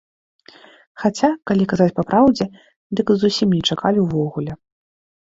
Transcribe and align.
Хаця, 1.01 1.27
калі 1.49 1.63
казаць 1.73 1.93
папраўдзе, 1.99 2.47
дык 2.99 3.07
і 3.15 3.17
зусім 3.25 3.53
не 3.57 3.61
чакалі 3.75 3.99
ўвогуле. 4.07 4.51